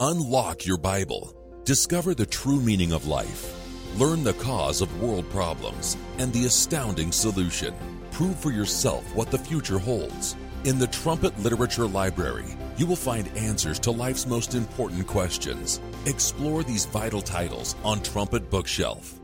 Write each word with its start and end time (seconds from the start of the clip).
Unlock 0.00 0.64
your 0.64 0.78
Bible. 0.78 1.34
Discover 1.64 2.14
the 2.14 2.24
true 2.24 2.60
meaning 2.60 2.92
of 2.92 3.08
life. 3.08 3.52
Learn 3.98 4.22
the 4.22 4.34
cause 4.34 4.80
of 4.80 5.02
world 5.02 5.28
problems 5.28 5.96
and 6.18 6.32
the 6.32 6.44
astounding 6.44 7.10
solution. 7.10 7.74
Prove 8.12 8.38
for 8.38 8.52
yourself 8.52 9.02
what 9.16 9.32
the 9.32 9.38
future 9.38 9.80
holds. 9.80 10.36
In 10.62 10.78
the 10.78 10.86
Trumpet 10.86 11.36
Literature 11.40 11.88
Library, 11.88 12.44
you 12.76 12.86
will 12.86 12.94
find 12.94 13.26
answers 13.36 13.80
to 13.80 13.90
life's 13.90 14.24
most 14.24 14.54
important 14.54 15.04
questions. 15.08 15.80
Explore 16.06 16.62
these 16.62 16.84
vital 16.84 17.20
titles 17.20 17.74
on 17.82 18.00
Trumpet 18.00 18.48
Bookshelf. 18.50 19.18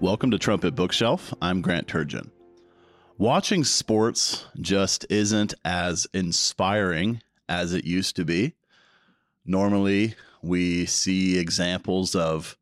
Welcome 0.00 0.32
to 0.32 0.38
Trumpet 0.38 0.74
Bookshelf. 0.74 1.32
I'm 1.40 1.60
Grant 1.62 1.86
Turgeon. 1.86 2.30
Watching 3.18 3.62
sports 3.62 4.46
just 4.60 5.06
isn't 5.10 5.54
as 5.64 6.08
inspiring 6.12 7.22
as 7.48 7.72
it 7.72 7.84
used 7.84 8.16
to 8.16 8.24
be. 8.24 8.56
Normally, 9.44 10.14
we 10.42 10.86
see 10.86 11.38
examples 11.38 12.14
of 12.14 12.56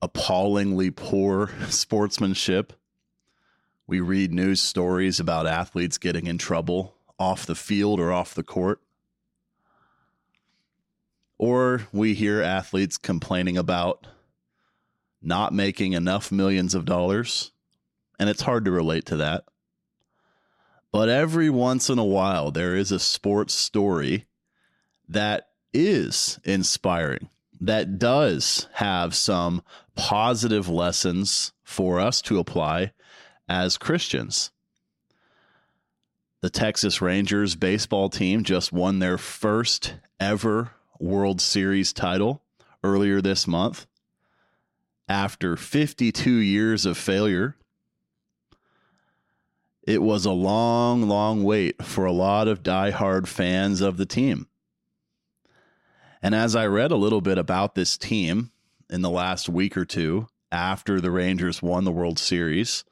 appallingly 0.00 0.90
poor 0.90 1.50
sportsmanship. 1.68 2.72
We 3.86 4.00
read 4.00 4.32
news 4.32 4.62
stories 4.62 5.20
about 5.20 5.46
athletes 5.46 5.98
getting 5.98 6.26
in 6.26 6.38
trouble 6.38 6.94
off 7.18 7.46
the 7.46 7.54
field 7.54 8.00
or 8.00 8.12
off 8.12 8.34
the 8.34 8.42
court. 8.42 8.80
Or 11.36 11.86
we 11.92 12.14
hear 12.14 12.40
athletes 12.40 12.96
complaining 12.96 13.58
about 13.58 14.06
not 15.20 15.52
making 15.52 15.94
enough 15.94 16.30
millions 16.30 16.74
of 16.74 16.84
dollars 16.84 17.50
and 18.18 18.28
it's 18.28 18.42
hard 18.42 18.64
to 18.64 18.70
relate 18.70 19.06
to 19.06 19.16
that. 19.16 19.44
But 20.92 21.08
every 21.08 21.50
once 21.50 21.90
in 21.90 21.98
a 21.98 22.04
while, 22.04 22.50
there 22.50 22.76
is 22.76 22.92
a 22.92 23.00
sports 23.00 23.54
story 23.54 24.26
that 25.08 25.48
is 25.74 26.38
inspiring, 26.44 27.28
that 27.60 27.98
does 27.98 28.68
have 28.74 29.14
some 29.14 29.62
positive 29.94 30.68
lessons 30.68 31.52
for 31.62 32.00
us 32.00 32.22
to 32.22 32.38
apply 32.38 32.92
as 33.48 33.76
Christians. 33.76 34.50
The 36.40 36.50
Texas 36.50 37.02
Rangers 37.02 37.56
baseball 37.56 38.08
team 38.08 38.44
just 38.44 38.72
won 38.72 38.98
their 38.98 39.18
first 39.18 39.94
ever 40.20 40.70
World 40.98 41.40
Series 41.40 41.92
title 41.92 42.42
earlier 42.82 43.20
this 43.20 43.46
month 43.46 43.86
after 45.08 45.56
52 45.56 46.30
years 46.30 46.86
of 46.86 46.96
failure 46.96 47.56
it 49.86 50.02
was 50.02 50.24
a 50.24 50.32
long, 50.32 51.08
long 51.08 51.44
wait 51.44 51.82
for 51.84 52.06
a 52.06 52.12
lot 52.12 52.48
of 52.48 52.62
die-hard 52.62 53.28
fans 53.28 53.80
of 53.82 53.98
the 53.98 54.06
team. 54.06 54.48
And 56.24 56.34
as 56.34 56.56
I 56.56 56.64
read 56.64 56.90
a 56.90 56.96
little 56.96 57.20
bit 57.20 57.36
about 57.36 57.74
this 57.74 57.98
team 57.98 58.50
in 58.88 59.02
the 59.02 59.10
last 59.10 59.46
week 59.46 59.76
or 59.76 59.84
two 59.84 60.26
after 60.50 60.98
the 60.98 61.10
Rangers 61.10 61.60
won 61.60 61.84
the 61.84 61.92
World 61.92 62.18
Series, 62.18 62.82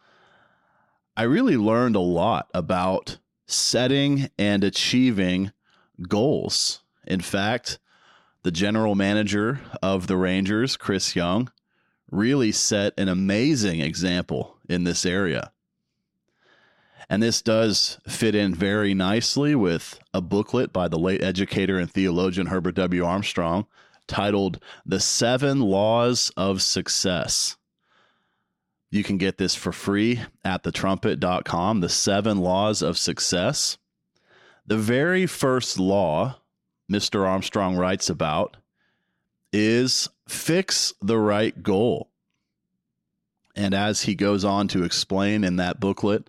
I 1.16 1.22
really 1.22 1.56
learned 1.56 1.96
a 1.96 2.00
lot 2.00 2.50
about 2.52 3.16
setting 3.46 4.28
and 4.38 4.62
achieving 4.62 5.50
goals. 6.06 6.82
In 7.06 7.22
fact, 7.22 7.78
the 8.42 8.50
general 8.50 8.94
manager 8.94 9.62
of 9.82 10.08
the 10.08 10.18
Rangers, 10.18 10.76
Chris 10.76 11.16
Young, 11.16 11.50
really 12.10 12.52
set 12.52 12.92
an 12.98 13.08
amazing 13.08 13.80
example 13.80 14.58
in 14.68 14.84
this 14.84 15.06
area. 15.06 15.51
And 17.12 17.22
this 17.22 17.42
does 17.42 17.98
fit 18.08 18.34
in 18.34 18.54
very 18.54 18.94
nicely 18.94 19.54
with 19.54 20.00
a 20.14 20.22
booklet 20.22 20.72
by 20.72 20.88
the 20.88 20.98
late 20.98 21.22
educator 21.22 21.78
and 21.78 21.90
theologian 21.90 22.46
Herbert 22.46 22.74
W. 22.76 23.04
Armstrong 23.04 23.66
titled 24.06 24.58
The 24.86 24.98
Seven 24.98 25.60
Laws 25.60 26.32
of 26.38 26.62
Success. 26.62 27.58
You 28.90 29.04
can 29.04 29.18
get 29.18 29.36
this 29.36 29.54
for 29.54 29.72
free 29.72 30.22
at 30.42 30.62
thetrumpet.com. 30.62 31.80
The 31.80 31.90
Seven 31.90 32.38
Laws 32.38 32.80
of 32.80 32.96
Success. 32.96 33.76
The 34.66 34.78
very 34.78 35.26
first 35.26 35.78
law 35.78 36.38
Mr. 36.90 37.28
Armstrong 37.28 37.76
writes 37.76 38.08
about 38.08 38.56
is 39.52 40.08
fix 40.26 40.94
the 41.02 41.18
right 41.18 41.62
goal. 41.62 42.08
And 43.54 43.74
as 43.74 44.00
he 44.00 44.14
goes 44.14 44.46
on 44.46 44.66
to 44.68 44.84
explain 44.84 45.44
in 45.44 45.56
that 45.56 45.78
booklet, 45.78 46.26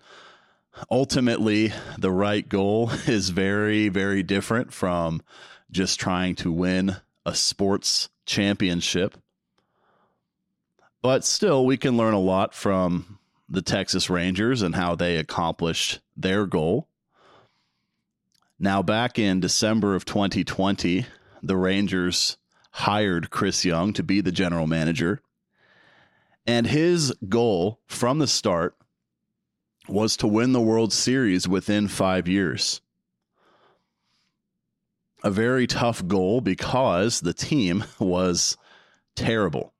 ultimately 0.90 1.72
the 1.98 2.10
right 2.10 2.48
goal 2.48 2.90
is 3.06 3.30
very 3.30 3.88
very 3.88 4.22
different 4.22 4.72
from 4.72 5.22
just 5.70 5.98
trying 5.98 6.34
to 6.36 6.52
win 6.52 6.96
a 7.26 7.34
sports 7.34 8.08
championship. 8.26 9.16
But 11.02 11.24
still 11.24 11.66
we 11.66 11.76
can 11.76 11.96
learn 11.96 12.14
a 12.14 12.20
lot 12.20 12.54
from 12.54 13.18
the 13.48 13.62
Texas 13.62 14.08
Rangers 14.08 14.62
and 14.62 14.74
how 14.74 14.94
they 14.94 15.16
accomplished 15.16 16.00
their 16.16 16.46
goal. 16.46 16.88
Now 18.58 18.82
back 18.82 19.18
in 19.18 19.40
December 19.40 19.94
of 19.94 20.04
2020 20.04 21.06
the 21.42 21.56
Rangers 21.56 22.38
hired 22.70 23.30
Chris 23.30 23.64
Young 23.64 23.92
to 23.92 24.02
be 24.02 24.20
the 24.20 24.32
general 24.32 24.66
manager. 24.66 25.20
And 26.46 26.66
his 26.66 27.12
goal 27.28 27.80
from 27.86 28.18
the 28.18 28.26
start 28.26 28.74
was 29.88 30.16
to 30.18 30.26
win 30.26 30.52
the 30.52 30.60
World 30.60 30.92
Series 30.92 31.46
within 31.48 31.88
five 31.88 32.28
years. 32.28 32.80
A 35.22 35.30
very 35.30 35.66
tough 35.66 36.06
goal 36.06 36.40
because 36.40 37.20
the 37.20 37.34
team 37.34 37.84
was 37.98 38.56
terrible. 39.14 39.72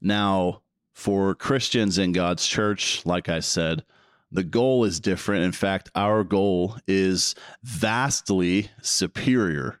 Now, 0.00 0.62
for 0.92 1.34
Christians 1.34 1.98
in 1.98 2.12
God's 2.12 2.46
church, 2.46 3.04
like 3.06 3.28
I 3.28 3.40
said, 3.40 3.84
the 4.32 4.44
goal 4.44 4.84
is 4.84 5.00
different. 5.00 5.44
In 5.44 5.52
fact, 5.52 5.90
our 5.94 6.24
goal 6.24 6.76
is 6.86 7.34
vastly 7.62 8.70
superior 8.80 9.80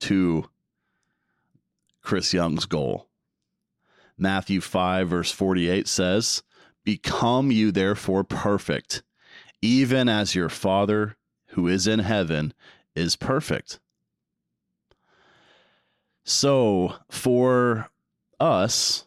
to 0.00 0.48
Chris 2.02 2.32
Young's 2.32 2.64
goal. 2.64 3.08
Matthew 4.16 4.60
5, 4.60 5.08
verse 5.08 5.30
48 5.32 5.86
says, 5.86 6.42
Become 6.84 7.50
you 7.50 7.70
therefore 7.72 8.24
perfect, 8.24 9.02
even 9.62 10.08
as 10.08 10.34
your 10.34 10.48
Father 10.48 11.16
who 11.48 11.68
is 11.68 11.86
in 11.86 12.00
heaven 12.00 12.54
is 12.94 13.16
perfect. 13.16 13.80
So, 16.24 16.94
for 17.10 17.90
us 18.38 19.06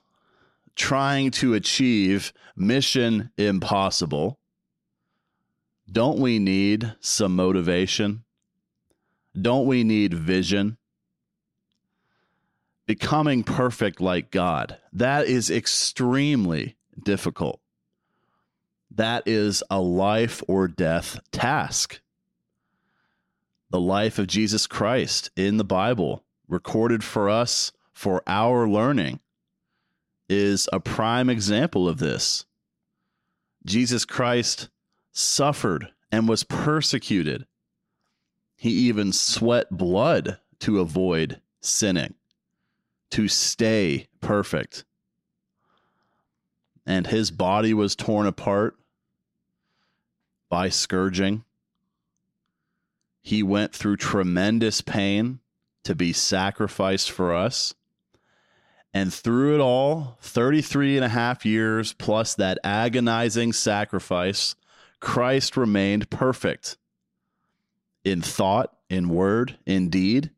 trying 0.76 1.32
to 1.32 1.54
achieve 1.54 2.34
mission 2.56 3.32
impossible, 3.38 4.40
don't 5.92 6.20
we 6.20 6.40
need 6.40 6.96
some 7.00 7.36
motivation? 7.36 8.24
Don't 9.40 9.66
we 9.68 9.84
need 9.84 10.14
vision? 10.14 10.78
Becoming 12.86 13.44
perfect 13.44 14.02
like 14.02 14.32
God, 14.32 14.78
that 14.92 15.28
is 15.28 15.50
extremely 15.50 16.76
difficult. 17.02 17.62
That 18.96 19.24
is 19.26 19.64
a 19.72 19.82
life 19.82 20.44
or 20.48 20.68
death 20.68 21.20
task. 21.32 22.00
The 23.72 23.80
life 23.80 24.20
of 24.20 24.28
Jesus 24.28 24.68
Christ 24.68 25.32
in 25.36 25.58
the 25.58 25.64
Bible, 25.64 26.24
recorded 26.48 27.04
for 27.04 27.28
us 27.28 27.72
for 27.92 28.22
our 28.28 28.70
learning, 28.70 29.20
is 30.30 30.70
a 30.72 30.80
prime 30.80 31.28
example 31.28 31.88
of 31.88 31.98
this. 31.98 32.46
Jesus 33.66 34.06
Christ 34.06 34.70
suffered 35.12 35.88
and 36.12 36.30
was 36.30 36.44
persecuted. 36.44 37.48
He 38.56 38.70
even 38.70 39.12
sweat 39.12 39.72
blood 39.72 40.38
to 40.60 40.80
avoid 40.80 41.42
sinning, 41.62 42.14
to 43.10 43.28
stay 43.28 44.06
perfect. 44.22 44.86
And 46.86 47.08
his 47.08 47.32
body 47.32 47.74
was 47.74 47.96
torn 47.96 48.28
apart 48.28 48.78
by 50.54 50.70
scourging. 50.70 51.44
He 53.24 53.42
went 53.42 53.74
through 53.74 53.98
tremendous 53.98 54.82
pain 54.82 55.40
to 55.84 55.96
be 55.96 56.14
sacrificed 56.14 57.10
for 57.10 57.34
us. 57.34 57.74
And 58.94 59.12
through 59.12 59.56
it 59.56 59.60
all, 59.60 60.20
33 60.22 60.98
and 60.98 61.06
a 61.06 61.10
half 61.10 61.44
years 61.44 61.94
plus 61.94 62.36
that 62.36 62.60
agonizing 62.64 63.52
sacrifice, 63.52 64.54
Christ 65.00 65.58
remained 65.58 66.12
perfect 66.12 66.78
in 68.04 68.22
thought, 68.22 68.78
in 68.92 69.10
word, 69.10 69.58
in 69.66 69.90
deed, 69.90 70.30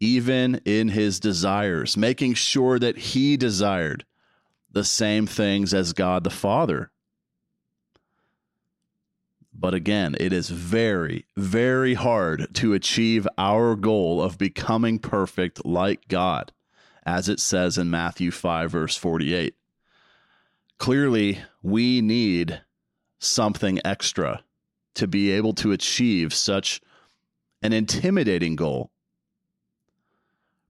even 0.00 0.56
in 0.66 0.88
his 0.88 1.18
desires, 1.18 1.96
making 1.96 2.34
sure 2.34 2.78
that 2.78 2.98
he 2.98 3.38
desired 3.38 4.04
the 4.70 4.84
same 4.84 5.26
things 5.26 5.72
as 5.72 5.94
God 5.94 6.24
the 6.24 6.28
Father 6.30 6.90
But 9.62 9.74
again, 9.74 10.16
it 10.18 10.32
is 10.32 10.50
very, 10.50 11.24
very 11.36 11.94
hard 11.94 12.52
to 12.54 12.74
achieve 12.74 13.28
our 13.38 13.76
goal 13.76 14.20
of 14.20 14.36
becoming 14.36 14.98
perfect 14.98 15.64
like 15.64 16.08
God, 16.08 16.50
as 17.06 17.28
it 17.28 17.38
says 17.38 17.78
in 17.78 17.88
Matthew 17.88 18.32
5, 18.32 18.72
verse 18.72 18.96
48. 18.96 19.54
Clearly, 20.78 21.38
we 21.62 22.00
need 22.00 22.60
something 23.20 23.78
extra 23.84 24.42
to 24.96 25.06
be 25.06 25.30
able 25.30 25.52
to 25.54 25.70
achieve 25.70 26.34
such 26.34 26.80
an 27.62 27.72
intimidating 27.72 28.56
goal. 28.56 28.90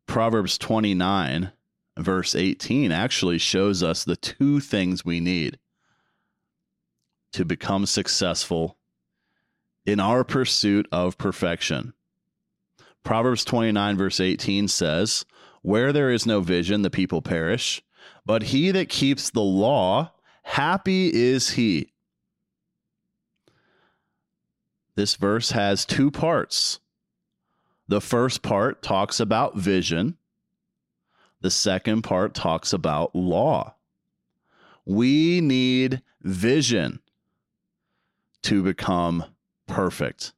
Proverbs 0.05 0.59
29, 0.59 1.51
verse 1.97 2.35
18, 2.35 2.93
actually 2.93 3.39
shows 3.39 3.83
us 3.83 4.05
the 4.05 4.17
two 4.17 4.61
things 4.61 5.03
we 5.03 5.19
need 5.19 5.59
to 7.33 7.47
become 7.47 7.87
successful 7.87 8.77
in 9.85 10.01
our 10.01 10.25
pursuit 10.25 10.87
of 10.93 11.19
perfection. 11.19 11.93
Proverbs 13.05 13.45
29, 13.45 13.97
verse 13.97 14.21
18 14.21 14.69
says, 14.69 15.25
Where 15.63 15.93
there 15.93 16.11
is 16.11 16.27
no 16.27 16.41
vision, 16.41 16.83
the 16.83 16.91
people 16.91 17.23
perish, 17.23 17.83
but 18.25 18.45
he 18.45 18.71
that 18.71 18.89
keeps 18.89 19.31
the 19.31 19.41
law, 19.41 20.13
happy 20.43 21.13
is 21.13 21.51
he. 21.51 21.93
This 24.95 25.17
verse 25.17 25.51
has 25.51 25.85
two 25.85 26.11
parts. 26.11 26.79
The 27.89 28.01
first 28.01 28.43
part 28.43 28.83
talks 28.83 29.19
about 29.21 29.57
vision, 29.57 30.17
the 31.41 31.51
second 31.51 32.03
part 32.03 32.35
talks 32.35 32.73
about 32.73 33.15
law. 33.15 33.75
We 34.85 35.41
need 35.41 36.03
vision 36.23 37.01
to 38.43 38.63
become 38.63 39.25
perfect. 39.73 40.35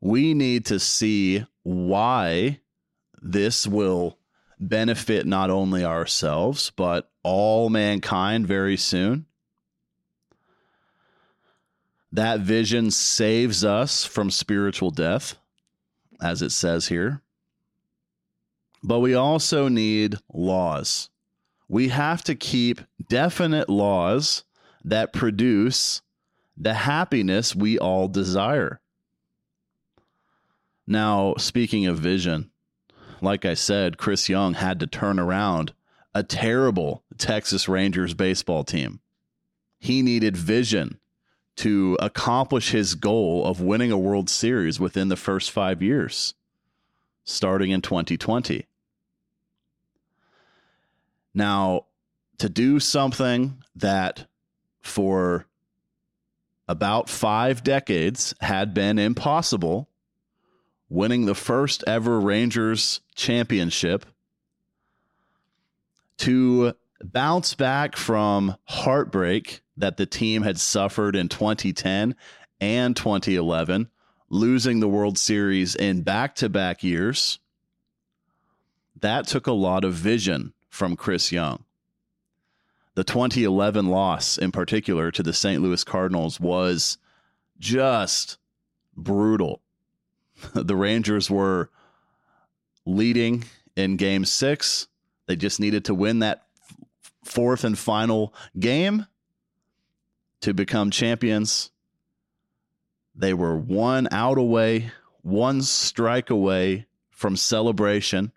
We 0.00 0.32
need 0.32 0.64
to 0.66 0.80
see 0.80 1.44
why 1.62 2.60
this 3.20 3.66
will 3.66 4.18
benefit 4.58 5.26
not 5.26 5.50
only 5.50 5.84
ourselves, 5.84 6.72
but 6.74 7.10
all 7.22 7.68
mankind 7.68 8.46
very 8.46 8.78
soon. 8.78 9.26
That 12.10 12.40
vision 12.40 12.90
saves 12.90 13.62
us 13.62 14.04
from 14.04 14.30
spiritual 14.30 14.90
death, 14.90 15.36
as 16.20 16.40
it 16.40 16.50
says 16.50 16.88
here. 16.88 17.20
But 18.82 19.00
we 19.00 19.14
also 19.14 19.68
need 19.68 20.16
laws. 20.32 21.10
We 21.68 21.88
have 21.88 22.22
to 22.24 22.34
keep 22.34 22.80
definite 23.08 23.68
laws 23.68 24.44
that 24.84 25.12
produce 25.12 26.02
the 26.56 26.74
happiness 26.74 27.54
we 27.54 27.78
all 27.78 28.08
desire. 28.08 28.80
Now, 30.86 31.34
speaking 31.38 31.86
of 31.86 31.98
vision, 31.98 32.50
like 33.20 33.44
I 33.44 33.54
said, 33.54 33.98
Chris 33.98 34.28
Young 34.28 34.54
had 34.54 34.80
to 34.80 34.86
turn 34.86 35.18
around 35.18 35.72
a 36.14 36.22
terrible 36.22 37.04
Texas 37.18 37.68
Rangers 37.68 38.14
baseball 38.14 38.64
team. 38.64 39.00
He 39.78 40.02
needed 40.02 40.36
vision 40.36 40.98
to 41.56 41.96
accomplish 42.00 42.70
his 42.70 42.94
goal 42.94 43.44
of 43.44 43.60
winning 43.60 43.92
a 43.92 43.98
World 43.98 44.28
Series 44.28 44.80
within 44.80 45.08
the 45.08 45.16
first 45.16 45.50
five 45.50 45.82
years, 45.82 46.34
starting 47.24 47.70
in 47.70 47.80
2020. 47.80 48.66
Now, 51.34 51.86
to 52.38 52.48
do 52.48 52.80
something 52.80 53.62
that 53.76 54.26
for 54.80 55.46
about 56.68 57.08
five 57.08 57.62
decades 57.62 58.34
had 58.40 58.74
been 58.74 58.98
impossible, 58.98 59.88
winning 60.88 61.26
the 61.26 61.34
first 61.34 61.82
ever 61.86 62.20
Rangers 62.20 63.00
championship, 63.14 64.06
to 66.18 66.74
bounce 67.02 67.54
back 67.54 67.96
from 67.96 68.56
heartbreak 68.64 69.62
that 69.76 69.96
the 69.96 70.06
team 70.06 70.42
had 70.42 70.58
suffered 70.60 71.16
in 71.16 71.28
2010 71.28 72.14
and 72.60 72.96
2011, 72.96 73.88
losing 74.28 74.80
the 74.80 74.88
World 74.88 75.18
Series 75.18 75.74
in 75.74 76.02
back 76.02 76.36
to 76.36 76.48
back 76.48 76.84
years. 76.84 77.38
That 79.00 79.26
took 79.26 79.46
a 79.46 79.52
lot 79.52 79.84
of 79.84 79.94
vision 79.94 80.52
from 80.70 80.94
Chris 80.94 81.32
Young. 81.32 81.64
The 82.94 83.04
2011 83.04 83.86
loss, 83.86 84.36
in 84.36 84.52
particular, 84.52 85.10
to 85.10 85.22
the 85.22 85.32
St. 85.32 85.62
Louis 85.62 85.82
Cardinals 85.82 86.38
was 86.38 86.98
just 87.58 88.38
brutal. 88.94 89.62
the 90.54 90.76
Rangers 90.76 91.30
were 91.30 91.70
leading 92.84 93.44
in 93.76 93.96
game 93.96 94.24
six. 94.24 94.88
They 95.26 95.36
just 95.36 95.60
needed 95.60 95.86
to 95.86 95.94
win 95.94 96.18
that 96.18 96.44
fourth 97.24 97.64
and 97.64 97.78
final 97.78 98.34
game 98.58 99.06
to 100.40 100.52
become 100.52 100.90
champions. 100.90 101.70
They 103.14 103.32
were 103.32 103.56
one 103.56 104.08
out 104.10 104.38
away, 104.38 104.90
one 105.22 105.62
strike 105.62 106.30
away 106.30 106.86
from 107.10 107.36
celebration. 107.36 108.32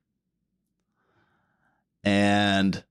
And 2.04 2.84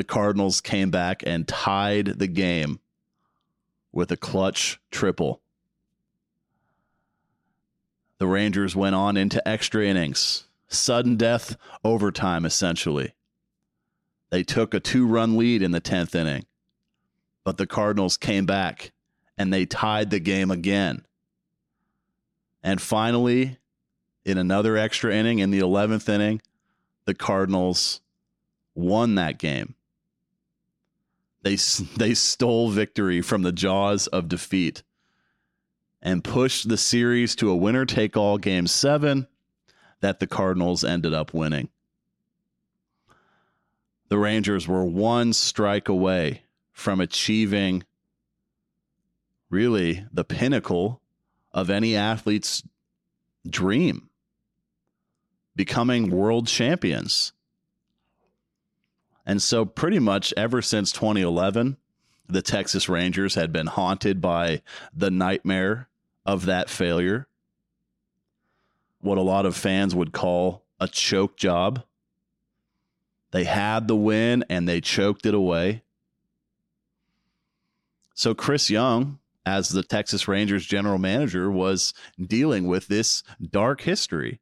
the 0.00 0.04
Cardinals 0.04 0.62
came 0.62 0.90
back 0.90 1.22
and 1.26 1.46
tied 1.46 2.06
the 2.06 2.26
game 2.26 2.80
with 3.92 4.10
a 4.10 4.16
clutch 4.16 4.80
triple. 4.90 5.42
The 8.16 8.26
Rangers 8.26 8.74
went 8.74 8.94
on 8.94 9.18
into 9.18 9.46
extra 9.46 9.84
innings, 9.84 10.44
sudden 10.68 11.16
death 11.16 11.54
overtime, 11.84 12.46
essentially. 12.46 13.12
They 14.30 14.42
took 14.42 14.72
a 14.72 14.80
two 14.80 15.06
run 15.06 15.36
lead 15.36 15.60
in 15.60 15.72
the 15.72 15.82
10th 15.82 16.14
inning 16.14 16.46
but 17.44 17.56
the 17.56 17.66
Cardinals 17.66 18.16
came 18.16 18.46
back 18.46 18.92
and 19.36 19.52
they 19.52 19.66
tied 19.66 20.10
the 20.10 20.20
game 20.20 20.50
again. 20.50 21.04
And 22.62 22.80
finally, 22.80 23.58
in 24.24 24.38
another 24.38 24.76
extra 24.76 25.14
inning, 25.14 25.40
in 25.40 25.50
the 25.50 25.60
11th 25.60 26.08
inning, 26.08 26.42
the 27.06 27.14
Cardinals 27.14 28.00
won 28.74 29.14
that 29.16 29.38
game. 29.38 29.74
They, 31.42 31.56
they 31.96 32.14
stole 32.14 32.70
victory 32.70 33.22
from 33.22 33.42
the 33.42 33.52
jaws 33.52 34.06
of 34.08 34.28
defeat 34.28 34.82
and 36.02 36.24
pushed 36.24 36.68
the 36.68 36.76
series 36.76 37.34
to 37.36 37.50
a 37.50 37.56
winner 37.56 37.86
take 37.86 38.16
all 38.16 38.38
game 38.38 38.66
seven 38.66 39.26
that 40.00 40.20
the 40.20 40.26
Cardinals 40.26 40.84
ended 40.84 41.14
up 41.14 41.32
winning. 41.32 41.68
The 44.08 44.18
Rangers 44.18 44.66
were 44.66 44.84
one 44.84 45.32
strike 45.32 45.88
away 45.88 46.42
from 46.72 47.00
achieving 47.00 47.84
really 49.50 50.04
the 50.12 50.24
pinnacle 50.24 51.00
of 51.52 51.70
any 51.70 51.96
athlete's 51.96 52.62
dream 53.48 54.08
becoming 55.56 56.10
world 56.10 56.46
champions. 56.46 57.32
And 59.30 59.40
so, 59.40 59.64
pretty 59.64 60.00
much 60.00 60.34
ever 60.36 60.60
since 60.60 60.90
2011, 60.90 61.76
the 62.26 62.42
Texas 62.42 62.88
Rangers 62.88 63.36
had 63.36 63.52
been 63.52 63.68
haunted 63.68 64.20
by 64.20 64.60
the 64.92 65.08
nightmare 65.08 65.88
of 66.26 66.46
that 66.46 66.68
failure. 66.68 67.28
What 69.00 69.18
a 69.18 69.22
lot 69.22 69.46
of 69.46 69.56
fans 69.56 69.94
would 69.94 70.10
call 70.10 70.64
a 70.80 70.88
choke 70.88 71.36
job. 71.36 71.84
They 73.30 73.44
had 73.44 73.86
the 73.86 73.94
win 73.94 74.44
and 74.50 74.68
they 74.68 74.80
choked 74.80 75.24
it 75.24 75.34
away. 75.34 75.84
So 78.14 78.34
Chris 78.34 78.68
Young, 78.68 79.20
as 79.46 79.68
the 79.68 79.84
Texas 79.84 80.26
Rangers 80.26 80.66
general 80.66 80.98
manager, 80.98 81.48
was 81.48 81.94
dealing 82.20 82.66
with 82.66 82.88
this 82.88 83.22
dark 83.48 83.82
history, 83.82 84.40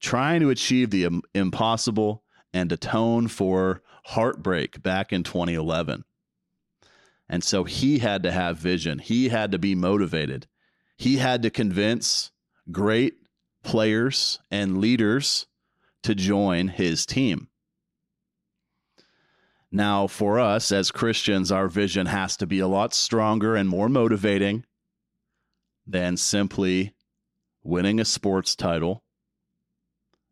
trying 0.00 0.40
to 0.40 0.48
achieve 0.48 0.88
the 0.88 1.20
impossible 1.34 2.22
and 2.52 2.70
atone 2.72 3.28
for 3.28 3.82
heartbreak 4.04 4.82
back 4.82 5.12
in 5.12 5.22
2011. 5.22 6.04
And 7.28 7.44
so 7.44 7.64
he 7.64 7.98
had 7.98 8.22
to 8.24 8.32
have 8.32 8.58
vision. 8.58 8.98
He 8.98 9.28
had 9.28 9.52
to 9.52 9.58
be 9.58 9.74
motivated. 9.74 10.48
He 10.96 11.18
had 11.18 11.42
to 11.42 11.50
convince 11.50 12.32
great 12.70 13.14
players 13.62 14.40
and 14.50 14.80
leaders 14.80 15.46
to 16.02 16.14
join 16.14 16.68
his 16.68 17.06
team. 17.06 17.48
Now, 19.70 20.08
for 20.08 20.40
us 20.40 20.72
as 20.72 20.90
Christians, 20.90 21.52
our 21.52 21.68
vision 21.68 22.06
has 22.06 22.36
to 22.38 22.46
be 22.46 22.58
a 22.58 22.66
lot 22.66 22.92
stronger 22.92 23.54
and 23.54 23.68
more 23.68 23.88
motivating 23.88 24.64
than 25.86 26.16
simply 26.16 26.94
winning 27.62 28.00
a 28.00 28.04
sports 28.04 28.56
title 28.56 29.04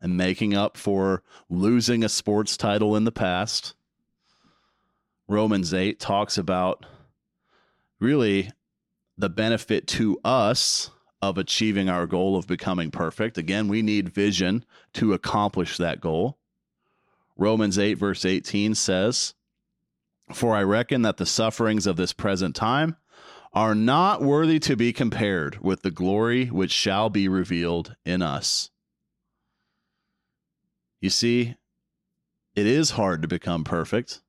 and 0.01 0.17
making 0.17 0.53
up 0.53 0.77
for 0.77 1.23
losing 1.49 2.03
a 2.03 2.09
sports 2.09 2.57
title 2.57 2.95
in 2.95 3.03
the 3.03 3.11
past. 3.11 3.75
Romans 5.27 5.73
8 5.73 5.99
talks 5.99 6.37
about 6.37 6.85
really 7.99 8.51
the 9.17 9.29
benefit 9.29 9.85
to 9.87 10.19
us 10.23 10.89
of 11.21 11.37
achieving 11.37 11.89
our 11.89 12.07
goal 12.07 12.37
of 12.37 12.47
becoming 12.47 12.91
perfect. 12.91 13.37
Again, 13.37 13.67
we 13.67 13.81
need 13.81 14.13
vision 14.13 14.63
to 14.93 15.13
accomplish 15.13 15.77
that 15.77 15.99
goal. 15.99 16.37
Romans 17.37 17.77
8, 17.77 17.95
verse 17.95 18.25
18 18.25 18.75
says, 18.75 19.33
For 20.31 20.55
I 20.55 20.63
reckon 20.63 21.01
that 21.01 21.17
the 21.17 21.25
sufferings 21.25 21.85
of 21.85 21.97
this 21.97 22.13
present 22.13 22.55
time 22.55 22.95
are 23.53 23.75
not 23.75 24.21
worthy 24.21 24.59
to 24.59 24.75
be 24.75 24.93
compared 24.93 25.59
with 25.59 25.81
the 25.81 25.91
glory 25.91 26.45
which 26.45 26.71
shall 26.71 27.09
be 27.09 27.27
revealed 27.27 27.95
in 28.05 28.21
us. 28.21 28.69
You 31.01 31.09
see, 31.09 31.55
it 32.55 32.65
is 32.65 32.91
hard 32.91 33.21
to 33.21 33.27
become 33.27 33.63
perfect, 33.63 34.21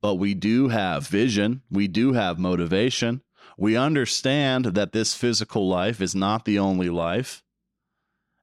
but 0.00 0.16
we 0.16 0.34
do 0.34 0.68
have 0.68 1.06
vision, 1.06 1.62
we 1.70 1.86
do 1.86 2.12
have 2.14 2.38
motivation. 2.38 3.22
We 3.56 3.76
understand 3.76 4.64
that 4.66 4.92
this 4.92 5.14
physical 5.14 5.68
life 5.68 6.00
is 6.00 6.14
not 6.14 6.44
the 6.44 6.58
only 6.58 6.88
life, 6.88 7.42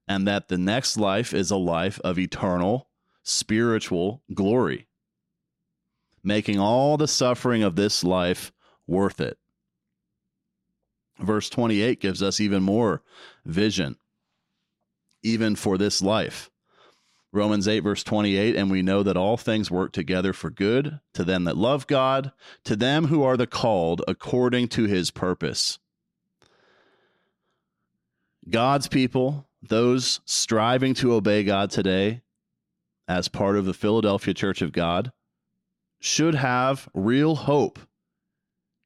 and 0.08 0.28
that 0.28 0.48
the 0.48 0.58
next 0.58 0.96
life 0.96 1.34
is 1.34 1.50
a 1.50 1.58
life 1.58 2.00
of 2.04 2.20
eternal 2.20 2.88
spiritual 3.24 4.22
glory, 4.34 4.88
making 6.24 6.60
all 6.60 6.98
the 6.98 7.08
suffering 7.08 7.64
of 7.64 7.76
this 7.76 8.04
life 8.04 8.54
worth 8.86 9.20
it. 9.20 9.38
Verse 11.20 11.50
28 11.50 12.00
gives 12.00 12.22
us 12.22 12.40
even 12.40 12.64
more 12.64 13.02
vision, 13.44 13.98
even 15.24 15.56
for 15.56 15.78
this 15.78 16.02
life. 16.02 16.52
Romans 17.38 17.68
8, 17.68 17.82
verse 17.82 18.04
28, 18.04 18.56
and 18.56 18.72
we 18.72 18.82
know 18.82 19.04
that 19.04 19.16
all 19.16 19.38
things 19.38 19.70
work 19.70 19.92
together 19.92 20.34
for 20.34 20.50
good 20.50 21.00
to 21.14 21.24
them 21.24 21.44
that 21.44 21.56
love 21.56 21.86
God, 21.86 22.32
to 22.64 22.76
them 22.76 23.06
who 23.06 23.22
are 23.22 23.38
the 23.38 23.46
called 23.46 24.02
according 24.08 24.70
to 24.70 24.86
his 24.86 25.12
purpose. 25.12 25.78
God's 28.50 28.88
people, 28.88 29.48
those 29.62 30.20
striving 30.26 30.96
to 30.96 31.14
obey 31.14 31.44
God 31.44 31.70
today 31.70 32.22
as 33.08 33.28
part 33.28 33.56
of 33.56 33.66
the 33.66 33.74
Philadelphia 33.74 34.34
Church 34.34 34.64
of 34.64 34.72
God, 34.72 35.12
should 36.00 36.34
have 36.34 36.90
real 36.96 37.36
hope, 37.36 37.78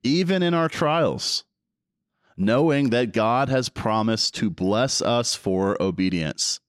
even 0.03 0.43
in 0.43 0.53
our 0.53 0.67
trials, 0.67 1.45
knowing 2.35 2.89
that 2.89 3.13
God 3.13 3.47
has 3.47 3.69
promised 3.69 4.35
to 4.35 4.49
bless 4.49 5.01
us 5.01 5.35
for 5.35 5.81
obedience. 5.81 6.59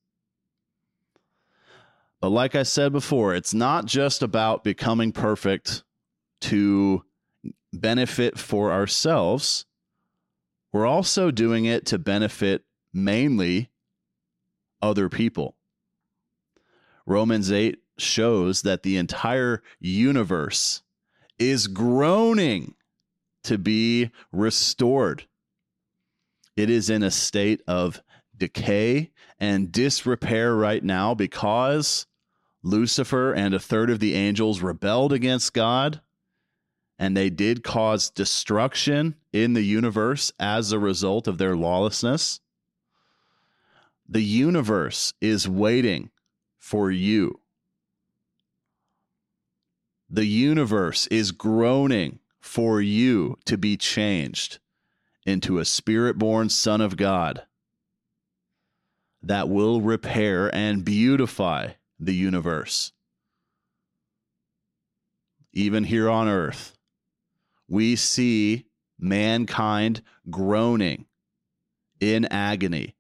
But 2.23 2.31
like 2.31 2.55
I 2.55 2.63
said 2.63 2.93
before, 2.93 3.35
it's 3.35 3.53
not 3.53 3.85
just 3.85 4.23
about 4.23 4.63
becoming 4.63 5.11
perfect 5.11 5.83
to 6.43 7.05
benefit 7.73 8.39
for 8.39 8.71
ourselves. 8.71 9.67
We're 10.73 10.87
also 10.87 11.33
doing 11.33 11.65
it 11.65 11.85
to 11.87 11.99
benefit 11.99 12.63
mainly 12.95 13.71
other 14.81 15.09
people. 15.09 15.57
Romans 17.07 17.51
8 17.51 17.81
shows 17.99 18.63
that 18.63 18.85
the 18.85 18.99
entire 18.99 19.61
universe 19.81 20.83
is 21.41 21.67
groaning 21.67 22.77
to 23.43 23.59
be 23.59 24.13
restored. 24.31 25.25
It 26.57 26.71
is 26.71 26.89
in 26.89 27.03
a 27.03 27.11
state 27.11 27.63
of 27.67 28.01
decay 28.37 29.11
and 29.41 29.73
disrepair 29.73 30.55
right 30.55 30.85
now 30.85 31.15
because 31.15 32.07
Lucifer 32.63 33.33
and 33.33 33.55
a 33.55 33.59
third 33.59 33.91
of 33.91 33.99
the 33.99 34.15
angels 34.15 34.61
rebelled 34.61 35.13
against 35.13 35.53
God, 35.53 36.01
and 36.99 37.17
they 37.17 37.31
did 37.31 37.65
cause 37.65 38.11
destruction 38.11 39.17
in 39.33 39.55
the 39.55 39.63
universe 39.63 40.33
as 40.39 40.71
a 40.71 40.79
result 40.79 41.27
of 41.27 41.39
their 41.39 41.57
lawlessness. 41.57 42.41
The 44.09 44.23
universe 44.23 45.15
is 45.21 45.49
waiting 45.49 46.11
for 46.59 46.91
you. 46.91 47.41
The 50.09 50.27
universe 50.27 51.07
is 51.09 51.33
groaning 51.33 52.21
for 52.39 52.81
you 52.81 53.39
to 53.47 53.57
be 53.57 53.77
changed 53.77 54.59
into 55.25 55.59
a 55.59 55.65
spirit 55.65 56.19
born 56.19 56.49
Son 56.49 56.81
of 56.81 56.97
God 56.97 57.47
that 59.23 59.49
will 59.49 59.81
repair 59.81 60.55
and 60.55 60.85
beautify 60.85 61.71
the 62.05 62.15
universe. 62.15 62.93
Even 65.53 65.85
here 65.85 66.11
on 66.11 66.29
earth, 66.29 66.77
we 67.69 67.95
see 67.95 68.67
mankind 68.99 70.03
groaning 70.31 71.07
in 72.01 72.25
agony, 72.27 72.97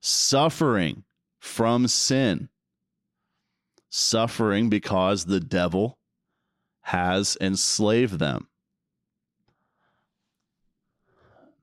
suffering 0.00 1.04
from 1.38 1.86
sin, 1.86 2.48
suffering 3.90 4.68
because 4.68 5.26
the 5.26 5.40
devil 5.40 5.98
has 6.82 7.36
enslaved 7.40 8.18
them. 8.18 8.48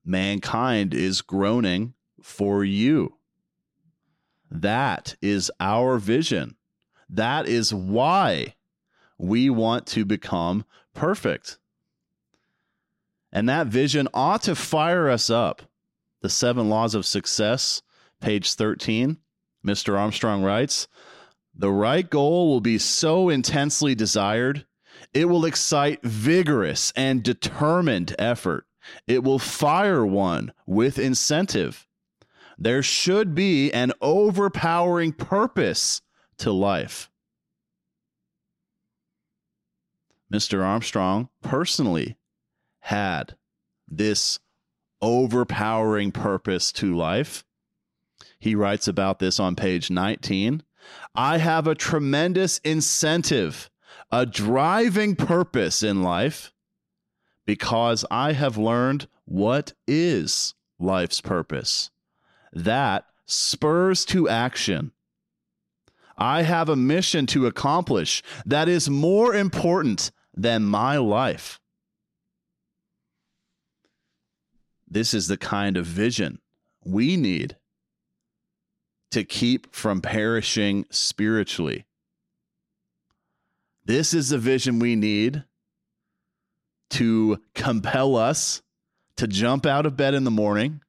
Mankind 0.05 0.93
is 0.93 1.21
groaning 1.21 1.93
for 2.21 2.63
you. 2.63 3.15
That 4.49 5.15
is 5.21 5.51
our 5.59 5.97
vision. 5.97 6.55
That 7.09 7.47
is 7.47 7.73
why 7.73 8.55
we 9.17 9.49
want 9.49 9.87
to 9.87 10.05
become 10.05 10.65
perfect. 10.93 11.57
And 13.31 13.47
that 13.49 13.67
vision 13.67 14.07
ought 14.13 14.43
to 14.43 14.55
fire 14.55 15.09
us 15.09 15.29
up. 15.29 15.63
The 16.21 16.29
seven 16.29 16.69
laws 16.69 16.95
of 16.95 17.05
success, 17.05 17.81
page 18.19 18.53
13, 18.53 19.17
Mr. 19.65 19.97
Armstrong 19.97 20.43
writes 20.43 20.87
The 21.53 21.71
right 21.71 22.09
goal 22.09 22.49
will 22.49 22.61
be 22.61 22.77
so 22.77 23.29
intensely 23.29 23.95
desired, 23.95 24.65
it 25.13 25.25
will 25.25 25.45
excite 25.45 26.03
vigorous 26.03 26.91
and 26.95 27.23
determined 27.23 28.15
effort. 28.19 28.65
It 29.07 29.23
will 29.23 29.39
fire 29.39 30.05
one 30.05 30.51
with 30.65 30.97
incentive. 30.97 31.87
There 32.57 32.83
should 32.83 33.35
be 33.35 33.71
an 33.71 33.93
overpowering 34.01 35.13
purpose 35.13 36.01
to 36.39 36.51
life. 36.51 37.09
Mr. 40.31 40.63
Armstrong 40.63 41.29
personally 41.41 42.17
had 42.81 43.35
this 43.87 44.39
overpowering 45.01 46.11
purpose 46.11 46.71
to 46.71 46.95
life. 46.95 47.43
He 48.39 48.55
writes 48.55 48.87
about 48.87 49.19
this 49.19 49.39
on 49.39 49.55
page 49.55 49.89
19. 49.89 50.63
I 51.15 51.37
have 51.37 51.67
a 51.67 51.75
tremendous 51.75 52.59
incentive, 52.59 53.69
a 54.11 54.25
driving 54.25 55.15
purpose 55.15 55.83
in 55.83 56.03
life 56.03 56.53
because 57.45 58.05
I 58.11 58.33
have 58.33 58.57
learned 58.57 59.07
what 59.25 59.73
is 59.87 60.53
life's 60.79 61.21
purpose. 61.21 61.89
That 62.53 63.05
spurs 63.25 64.05
to 64.05 64.29
action 64.29 64.91
I 66.19 66.41
have 66.41 66.67
a 66.67 66.75
mission 66.75 67.25
to 67.27 67.47
accomplish 67.47 68.21
that 68.45 68.67
is 68.67 68.89
more 68.89 69.33
important 69.33 70.11
than 70.35 70.65
my 70.65 70.97
life. 70.97 71.59
This 74.87 75.13
is 75.13 75.27
the 75.27 75.37
kind 75.37 75.77
of 75.77 75.85
vision 75.85 76.39
we 76.83 77.15
need 77.15 77.55
to 79.11 79.23
keep 79.23 79.73
from 79.73 80.01
perishing 80.01 80.85
spiritually. 80.89 81.85
This 83.85 84.13
is 84.13 84.29
the 84.29 84.37
vision 84.37 84.79
we 84.79 84.95
need 84.95 85.45
to 86.91 87.39
compel 87.55 88.15
us 88.15 88.61
to 89.17 89.27
jump 89.27 89.65
out 89.65 89.85
of 89.85 89.97
bed 89.97 90.13
in 90.13 90.23
the 90.23 90.31
morning, 90.31 90.81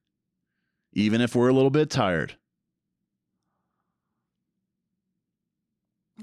even 0.93 1.21
if 1.21 1.35
we're 1.35 1.49
a 1.49 1.53
little 1.53 1.69
bit 1.69 1.89
tired, 1.89 2.37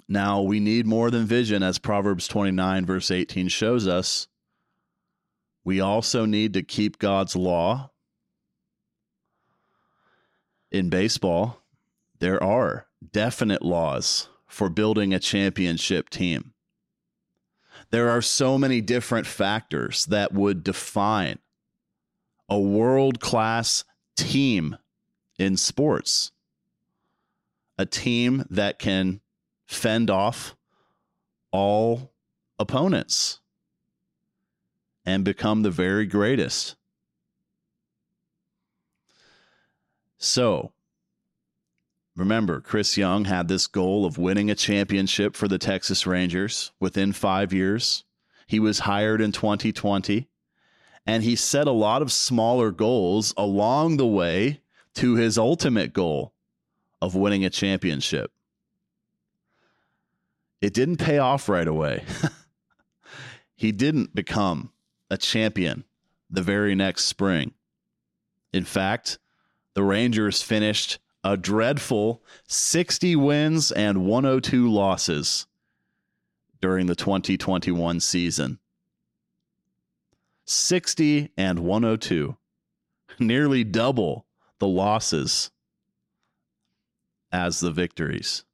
Now, 0.06 0.42
we 0.42 0.60
need 0.60 0.86
more 0.86 1.10
than 1.10 1.26
vision, 1.26 1.62
as 1.62 1.78
Proverbs 1.78 2.28
29, 2.28 2.86
verse 2.86 3.10
18 3.10 3.48
shows 3.48 3.86
us. 3.86 4.28
We 5.64 5.80
also 5.80 6.24
need 6.24 6.54
to 6.54 6.62
keep 6.62 6.98
God's 6.98 7.34
law. 7.36 7.90
In 10.70 10.90
baseball, 10.90 11.62
there 12.18 12.42
are 12.42 12.86
definite 13.12 13.62
laws 13.62 14.28
for 14.46 14.68
building 14.68 15.14
a 15.14 15.18
championship 15.18 16.10
team. 16.10 16.52
There 17.90 18.10
are 18.10 18.22
so 18.22 18.58
many 18.58 18.80
different 18.80 19.26
factors 19.26 20.04
that 20.06 20.32
would 20.32 20.64
define 20.64 21.38
a 22.48 22.58
world 22.58 23.20
class 23.20 23.84
team 24.16 24.76
in 25.38 25.56
sports, 25.56 26.32
a 27.78 27.86
team 27.86 28.44
that 28.50 28.78
can 28.78 29.20
fend 29.68 30.10
off 30.10 30.56
all 31.52 32.10
opponents. 32.58 33.40
and 35.06 35.24
become 35.24 35.62
the 35.62 35.70
very 35.70 36.04
greatest. 36.04 36.76
So, 40.18 40.72
remember, 42.14 42.60
Chris 42.60 42.98
Young 42.98 43.24
had 43.24 43.48
this 43.48 43.66
goal 43.66 44.04
of 44.04 44.18
winning 44.18 44.50
a 44.50 44.54
championship 44.54 45.34
for 45.34 45.48
the 45.48 45.56
Texas 45.56 46.06
Rangers 46.06 46.72
within 46.78 47.14
five 47.14 47.54
years. 47.54 48.04
He 48.46 48.60
was 48.60 48.80
hired 48.80 49.22
in 49.22 49.32
2020, 49.32 50.28
and 51.06 51.22
he 51.22 51.34
set 51.34 51.66
a 51.66 51.70
lot 51.72 52.02
of 52.02 52.12
smaller 52.12 52.70
goals 52.70 53.32
along 53.38 53.96
the 53.96 54.06
way 54.06 54.60
to 54.96 55.14
his 55.14 55.38
ultimate 55.38 55.94
goal 55.94 56.34
of 57.00 57.14
winning 57.14 57.46
a 57.46 57.50
championship. 57.50 58.30
It 60.60 60.74
didn't 60.74 60.96
pay 60.96 61.18
off 61.18 61.48
right 61.48 61.68
away. 61.68 62.04
he 63.56 63.72
didn't 63.72 64.14
become 64.14 64.72
a 65.10 65.16
champion 65.16 65.84
the 66.30 66.42
very 66.42 66.74
next 66.74 67.04
spring. 67.04 67.52
In 68.52 68.64
fact, 68.64 69.18
the 69.74 69.82
Rangers 69.84 70.42
finished 70.42 70.98
a 71.24 71.36
dreadful 71.36 72.22
60 72.46 73.16
wins 73.16 73.70
and 73.70 74.06
102 74.06 74.70
losses 74.70 75.46
during 76.60 76.86
the 76.86 76.96
2021 76.96 78.00
season. 78.00 78.58
60 80.44 81.30
and 81.36 81.58
102, 81.58 82.36
nearly 83.18 83.64
double 83.64 84.26
the 84.58 84.66
losses 84.66 85.50
as 87.30 87.60
the 87.60 87.70
victories. 87.70 88.44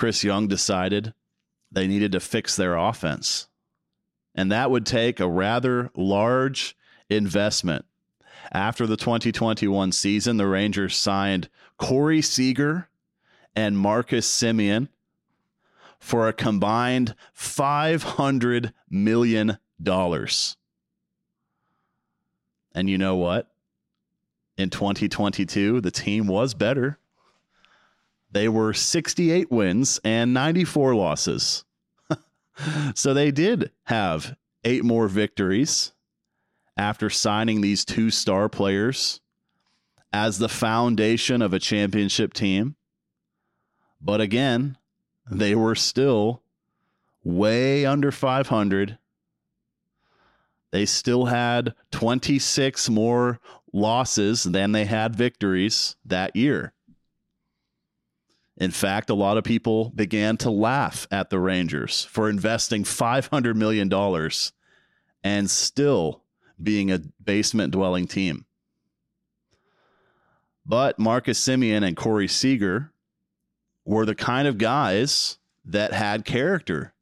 Chris 0.00 0.24
Young 0.24 0.48
decided 0.48 1.12
they 1.70 1.86
needed 1.86 2.12
to 2.12 2.20
fix 2.20 2.56
their 2.56 2.74
offense. 2.74 3.48
And 4.34 4.50
that 4.50 4.70
would 4.70 4.86
take 4.86 5.20
a 5.20 5.28
rather 5.28 5.90
large 5.94 6.74
investment. 7.10 7.84
After 8.50 8.86
the 8.86 8.96
2021 8.96 9.92
season, 9.92 10.38
the 10.38 10.46
Rangers 10.46 10.96
signed 10.96 11.50
Corey 11.76 12.22
Seager 12.22 12.88
and 13.54 13.76
Marcus 13.76 14.26
Semien 14.26 14.88
for 15.98 16.28
a 16.28 16.32
combined 16.32 17.14
$500 17.36 18.72
million. 18.88 19.58
And 22.74 22.88
you 22.88 22.96
know 22.96 23.16
what? 23.16 23.52
In 24.56 24.70
2022, 24.70 25.82
the 25.82 25.90
team 25.90 26.26
was 26.26 26.54
better. 26.54 26.99
They 28.32 28.48
were 28.48 28.72
68 28.72 29.50
wins 29.50 30.00
and 30.04 30.32
94 30.32 30.94
losses. 30.94 31.64
so 32.94 33.12
they 33.12 33.30
did 33.30 33.72
have 33.84 34.36
eight 34.64 34.84
more 34.84 35.08
victories 35.08 35.92
after 36.76 37.10
signing 37.10 37.60
these 37.60 37.84
two 37.84 38.10
star 38.10 38.48
players 38.48 39.20
as 40.12 40.38
the 40.38 40.48
foundation 40.48 41.42
of 41.42 41.52
a 41.52 41.58
championship 41.58 42.32
team. 42.32 42.76
But 44.00 44.20
again, 44.20 44.78
they 45.30 45.54
were 45.54 45.74
still 45.74 46.42
way 47.22 47.84
under 47.84 48.10
500. 48.10 48.98
They 50.70 50.86
still 50.86 51.26
had 51.26 51.74
26 51.90 52.88
more 52.88 53.40
losses 53.72 54.44
than 54.44 54.72
they 54.72 54.84
had 54.84 55.14
victories 55.14 55.96
that 56.04 56.34
year. 56.34 56.72
In 58.60 58.70
fact, 58.70 59.08
a 59.08 59.14
lot 59.14 59.38
of 59.38 59.44
people 59.44 59.90
began 59.94 60.36
to 60.36 60.50
laugh 60.50 61.08
at 61.10 61.30
the 61.30 61.38
Rangers 61.38 62.04
for 62.04 62.28
investing 62.28 62.84
$500 62.84 63.56
million 63.56 63.90
and 65.24 65.50
still 65.50 66.22
being 66.62 66.90
a 66.90 67.00
basement 67.24 67.72
dwelling 67.72 68.06
team. 68.06 68.44
But 70.66 70.98
Marcus 70.98 71.40
Semien 71.40 71.82
and 71.82 71.96
Corey 71.96 72.28
Seager 72.28 72.92
were 73.86 74.04
the 74.04 74.14
kind 74.14 74.46
of 74.46 74.58
guys 74.58 75.38
that 75.64 75.94
had 75.94 76.26
character. 76.26 76.92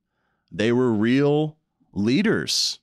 They 0.52 0.70
were 0.70 0.92
real 0.92 1.56
leaders. 1.92 2.78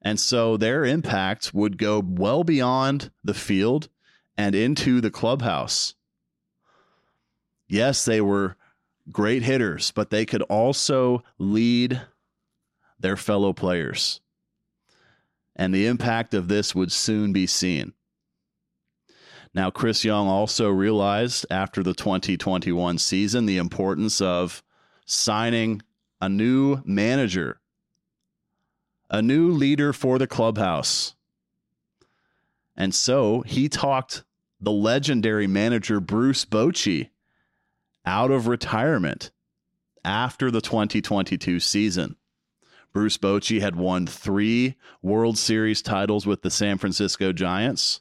And 0.00 0.18
so 0.18 0.56
their 0.56 0.86
impact 0.86 1.52
would 1.52 1.76
go 1.76 2.00
well 2.00 2.44
beyond 2.44 3.10
the 3.22 3.34
field 3.34 3.90
and 4.38 4.54
into 4.54 5.02
the 5.02 5.10
clubhouse 5.10 5.94
yes, 7.70 8.04
they 8.04 8.20
were 8.20 8.56
great 9.10 9.42
hitters, 9.42 9.90
but 9.92 10.10
they 10.10 10.26
could 10.26 10.42
also 10.42 11.22
lead 11.38 12.00
their 12.98 13.16
fellow 13.16 13.52
players. 13.52 14.20
And 15.56 15.74
the 15.74 15.86
impact 15.86 16.34
of 16.34 16.48
this 16.48 16.74
would 16.74 16.92
soon 16.92 17.32
be 17.32 17.46
seen. 17.46 17.92
Now, 19.52 19.70
Chris 19.70 20.04
Young 20.04 20.28
also 20.28 20.68
realized 20.68 21.44
after 21.50 21.82
the 21.82 21.94
2021 21.94 22.98
season 22.98 23.46
the 23.46 23.58
importance 23.58 24.20
of 24.20 24.62
signing 25.06 25.82
a 26.20 26.28
new 26.28 26.80
manager, 26.84 27.60
a 29.10 29.20
new 29.20 29.50
leader 29.50 29.92
for 29.92 30.18
the 30.18 30.28
clubhouse. 30.28 31.16
And 32.76 32.94
so 32.94 33.40
he 33.40 33.68
talked 33.68 34.22
the 34.60 34.70
legendary 34.70 35.48
manager 35.48 35.98
Bruce 35.98 36.44
Bochy 36.44 37.10
out 38.04 38.30
of 38.30 38.46
retirement 38.46 39.30
after 40.04 40.50
the 40.50 40.60
2022 40.60 41.60
season. 41.60 42.16
Bruce 42.92 43.18
Bochy 43.18 43.60
had 43.60 43.76
won 43.76 44.06
three 44.06 44.76
World 45.02 45.38
Series 45.38 45.80
titles 45.80 46.26
with 46.26 46.42
the 46.42 46.50
San 46.50 46.78
Francisco 46.78 47.32
Giants. 47.32 48.00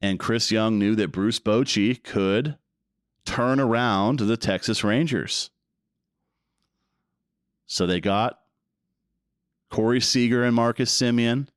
And 0.00 0.18
Chris 0.18 0.50
Young 0.50 0.78
knew 0.78 0.94
that 0.94 1.12
Bruce 1.12 1.38
Bochy 1.38 2.02
could 2.02 2.56
turn 3.24 3.60
around 3.60 4.20
the 4.20 4.36
Texas 4.36 4.82
Rangers. 4.84 5.50
So 7.66 7.86
they 7.86 8.00
got 8.00 8.38
Corey 9.70 10.00
Seager 10.00 10.44
and 10.44 10.54
Marcus 10.54 10.96
Semien 10.96 11.48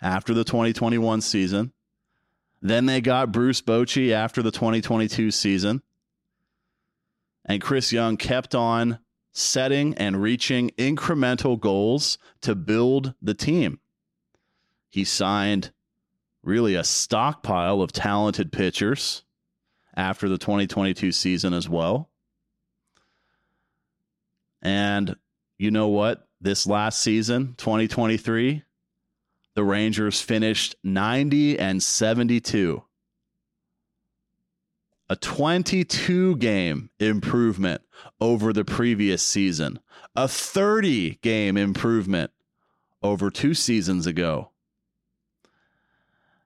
after 0.00 0.34
the 0.34 0.44
2021 0.44 1.20
season. 1.20 1.72
Then 2.60 2.86
they 2.86 3.00
got 3.00 3.32
Bruce 3.32 3.62
Bochy 3.62 4.10
after 4.10 4.42
the 4.42 4.50
2022 4.50 5.30
season. 5.30 5.82
And 7.46 7.62
Chris 7.62 7.92
Young 7.92 8.16
kept 8.16 8.54
on 8.54 8.98
setting 9.32 9.94
and 9.94 10.20
reaching 10.20 10.70
incremental 10.70 11.58
goals 11.58 12.18
to 12.40 12.54
build 12.54 13.14
the 13.22 13.34
team. 13.34 13.78
He 14.90 15.04
signed 15.04 15.70
really 16.42 16.74
a 16.74 16.84
stockpile 16.84 17.80
of 17.80 17.92
talented 17.92 18.50
pitchers 18.50 19.24
after 19.94 20.28
the 20.28 20.38
2022 20.38 21.12
season 21.12 21.52
as 21.52 21.68
well. 21.68 22.10
And 24.62 25.16
you 25.58 25.70
know 25.70 25.88
what? 25.88 26.26
This 26.40 26.66
last 26.66 27.00
season, 27.00 27.54
2023, 27.56 28.62
the 29.54 29.64
Rangers 29.64 30.20
finished 30.20 30.76
90 30.82 31.58
and 31.58 31.82
72 31.82 32.82
a 35.08 35.16
22 35.16 36.36
game 36.36 36.90
improvement 36.98 37.82
over 38.20 38.52
the 38.52 38.64
previous 38.64 39.22
season, 39.22 39.78
a 40.14 40.26
30 40.26 41.18
game 41.22 41.56
improvement 41.56 42.30
over 43.02 43.30
two 43.30 43.54
seasons 43.54 44.06
ago. 44.06 44.50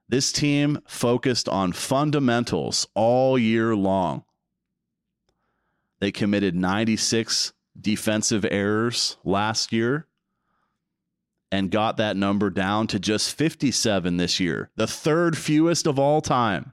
This 0.09 0.33
team 0.33 0.81
focused 0.87 1.49
on 1.49 1.73
fundamentals 1.73 2.87
all 2.95 3.39
year 3.39 3.77
long. 3.77 4.25
They 6.01 6.11
committed 6.11 6.55
96 6.55 7.53
defensive 7.81 8.45
errors 8.51 9.17
last 9.25 9.73
year 9.73 10.07
and 11.53 11.71
got 11.71 11.97
that 11.97 12.17
number 12.17 12.51
down 12.51 12.87
to 12.89 12.99
just 12.99 13.35
57 13.35 14.17
this 14.17 14.41
year, 14.41 14.71
the 14.77 14.87
third 14.87 15.37
fewest 15.37 15.87
of 15.87 15.99
all 15.99 16.21
time. 16.21 16.73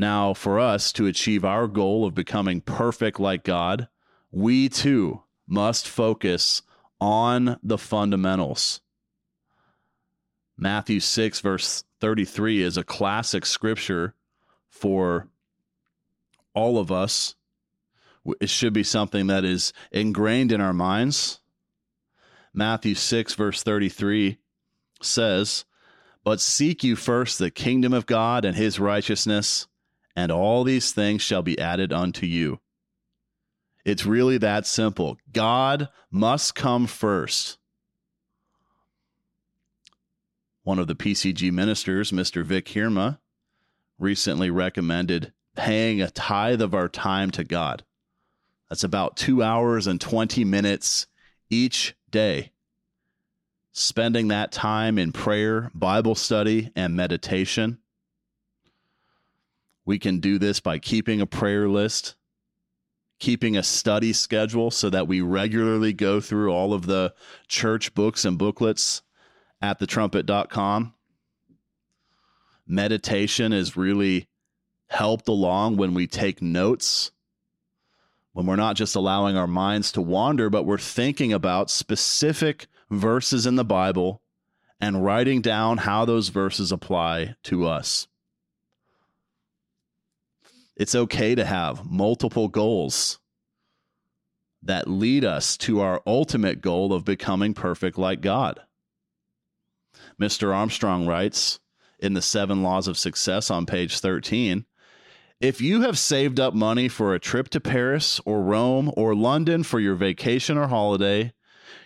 Now, 0.00 0.32
for 0.32 0.60
us 0.60 0.92
to 0.92 1.06
achieve 1.06 1.44
our 1.44 1.66
goal 1.66 2.06
of 2.06 2.14
becoming 2.14 2.60
perfect 2.60 3.18
like 3.18 3.42
God, 3.42 3.88
we 4.30 4.68
too 4.68 5.24
must 5.44 5.88
focus 5.88 6.62
on 7.00 7.58
the 7.64 7.78
fundamentals. 7.78 8.80
Matthew 10.56 11.00
6, 11.00 11.40
verse 11.40 11.82
33 12.00 12.62
is 12.62 12.76
a 12.76 12.84
classic 12.84 13.44
scripture 13.44 14.14
for 14.68 15.26
all 16.54 16.78
of 16.78 16.92
us. 16.92 17.34
It 18.40 18.50
should 18.50 18.72
be 18.72 18.84
something 18.84 19.26
that 19.26 19.44
is 19.44 19.72
ingrained 19.90 20.52
in 20.52 20.60
our 20.60 20.72
minds. 20.72 21.40
Matthew 22.54 22.94
6, 22.94 23.34
verse 23.34 23.64
33 23.64 24.38
says, 25.02 25.64
But 26.22 26.40
seek 26.40 26.84
you 26.84 26.94
first 26.94 27.40
the 27.40 27.50
kingdom 27.50 27.92
of 27.92 28.06
God 28.06 28.44
and 28.44 28.56
his 28.56 28.78
righteousness 28.78 29.66
and 30.18 30.32
all 30.32 30.64
these 30.64 30.90
things 30.90 31.22
shall 31.22 31.42
be 31.42 31.56
added 31.60 31.92
unto 31.92 32.26
you. 32.26 32.58
It's 33.84 34.04
really 34.04 34.36
that 34.38 34.66
simple. 34.66 35.16
God 35.32 35.90
must 36.10 36.56
come 36.56 36.88
first. 36.88 37.56
One 40.64 40.80
of 40.80 40.88
the 40.88 40.96
PCG 40.96 41.52
ministers, 41.52 42.10
Mr. 42.10 42.44
Vic 42.44 42.66
Hirma, 42.66 43.20
recently 43.96 44.50
recommended 44.50 45.32
paying 45.54 46.02
a 46.02 46.10
tithe 46.10 46.62
of 46.62 46.74
our 46.74 46.88
time 46.88 47.30
to 47.30 47.44
God. 47.44 47.84
That's 48.68 48.82
about 48.82 49.16
two 49.16 49.40
hours 49.40 49.86
and 49.86 50.00
20 50.00 50.44
minutes 50.44 51.06
each 51.48 51.94
day. 52.10 52.50
Spending 53.70 54.26
that 54.28 54.50
time 54.50 54.98
in 54.98 55.12
prayer, 55.12 55.70
Bible 55.74 56.16
study, 56.16 56.72
and 56.74 56.96
meditation. 56.96 57.78
We 59.88 59.98
can 59.98 60.20
do 60.20 60.38
this 60.38 60.60
by 60.60 60.80
keeping 60.80 61.22
a 61.22 61.26
prayer 61.26 61.66
list, 61.66 62.14
keeping 63.18 63.56
a 63.56 63.62
study 63.62 64.12
schedule 64.12 64.70
so 64.70 64.90
that 64.90 65.08
we 65.08 65.22
regularly 65.22 65.94
go 65.94 66.20
through 66.20 66.52
all 66.52 66.74
of 66.74 66.84
the 66.84 67.14
church 67.46 67.94
books 67.94 68.26
and 68.26 68.36
booklets 68.36 69.00
at 69.62 69.80
thetrumpet.com. 69.80 70.92
Meditation 72.66 73.54
is 73.54 73.78
really 73.78 74.28
helped 74.88 75.26
along 75.26 75.78
when 75.78 75.94
we 75.94 76.06
take 76.06 76.42
notes, 76.42 77.10
when 78.34 78.44
we're 78.44 78.56
not 78.56 78.76
just 78.76 78.94
allowing 78.94 79.38
our 79.38 79.46
minds 79.46 79.90
to 79.92 80.02
wander, 80.02 80.50
but 80.50 80.66
we're 80.66 80.76
thinking 80.76 81.32
about 81.32 81.70
specific 81.70 82.66
verses 82.90 83.46
in 83.46 83.56
the 83.56 83.64
Bible 83.64 84.20
and 84.82 85.02
writing 85.02 85.40
down 85.40 85.78
how 85.78 86.04
those 86.04 86.28
verses 86.28 86.70
apply 86.70 87.36
to 87.44 87.66
us. 87.66 88.06
It's 90.78 90.94
okay 90.94 91.34
to 91.34 91.44
have 91.44 91.84
multiple 91.84 92.48
goals 92.48 93.18
that 94.62 94.88
lead 94.88 95.24
us 95.24 95.56
to 95.58 95.80
our 95.80 96.00
ultimate 96.06 96.60
goal 96.60 96.92
of 96.92 97.04
becoming 97.04 97.52
perfect 97.52 97.98
like 97.98 98.20
God. 98.20 98.60
Mr. 100.20 100.54
Armstrong 100.54 101.06
writes 101.06 101.58
in 101.98 102.14
the 102.14 102.22
Seven 102.22 102.62
Laws 102.62 102.88
of 102.88 102.96
Success 102.96 103.50
on 103.50 103.66
page 103.66 103.98
13 103.98 104.64
if 105.40 105.60
you 105.60 105.82
have 105.82 105.96
saved 105.96 106.40
up 106.40 106.52
money 106.52 106.88
for 106.88 107.14
a 107.14 107.20
trip 107.20 107.48
to 107.50 107.60
Paris 107.60 108.20
or 108.24 108.42
Rome 108.42 108.92
or 108.96 109.14
London 109.14 109.62
for 109.62 109.78
your 109.78 109.94
vacation 109.94 110.58
or 110.58 110.66
holiday, 110.66 111.32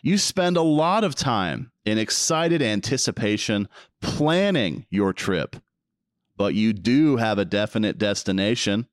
you 0.02 0.16
spend 0.16 0.57
a 0.57 0.62
lot 0.62 1.05
of 1.05 1.14
time 1.14 1.70
in 1.85 1.98
excited 1.98 2.62
anticipation 2.62 3.68
planning 4.00 4.87
your 4.88 5.12
trip 5.12 5.57
but 6.37 6.55
you 6.55 6.73
do 6.73 7.16
have 7.16 7.38
a 7.38 7.45
definite 7.45 7.99
destination 7.99 8.87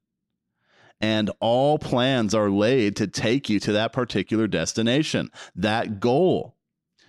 and 1.01 1.31
all 1.39 1.79
plans 1.79 2.35
are 2.35 2.49
laid 2.49 2.95
to 2.97 3.07
take 3.07 3.49
you 3.49 3.59
to 3.61 3.71
that 3.71 3.93
particular 3.93 4.47
destination, 4.47 5.31
that 5.55 5.99
goal. 5.99 6.55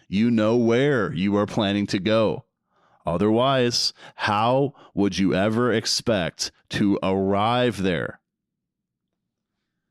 You 0.09 0.31
know 0.31 0.57
where 0.57 1.13
you 1.13 1.37
are 1.37 1.47
planning 1.47 1.87
to 1.89 1.99
go. 1.99 2.45
Otherwise, 3.07 3.93
how 4.15 4.75
would 4.95 5.19
you 5.19 5.35
ever 5.35 5.73
expect 5.73 6.53
to 6.71 6.99
arrive 7.03 7.83
there? 7.83 8.21